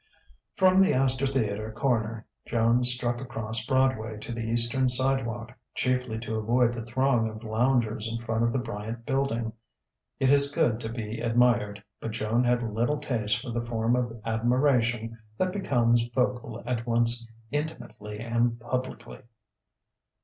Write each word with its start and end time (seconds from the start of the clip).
From 0.55 0.79
the 0.79 0.95
Astor 0.95 1.27
Theatre 1.27 1.71
corner 1.71 2.25
Joan 2.47 2.83
struck 2.83 3.21
across 3.21 3.63
Broadway 3.67 4.17
to 4.21 4.31
the 4.33 4.41
eastern 4.41 4.87
sidewalk, 4.87 5.53
chiefly 5.75 6.17
to 6.21 6.37
avoid 6.37 6.73
the 6.73 6.83
throng 6.83 7.29
of 7.29 7.43
loungers 7.43 8.07
in 8.11 8.17
front 8.25 8.43
of 8.43 8.51
the 8.51 8.57
Bryant 8.57 9.05
Building: 9.05 9.53
it 10.19 10.31
is 10.31 10.51
good 10.55 10.79
to 10.79 10.89
be 10.89 11.19
admired, 11.21 11.83
but 11.99 12.09
Joan 12.13 12.43
had 12.45 12.63
little 12.63 12.97
taste 12.97 13.39
for 13.43 13.51
the 13.51 13.61
form 13.63 13.95
of 13.95 14.19
admiration 14.25 15.15
that 15.37 15.53
becomes 15.53 16.01
vocal 16.15 16.63
at 16.65 16.87
once 16.87 17.27
intimately 17.51 18.17
and 18.21 18.59
publicly. 18.59 19.19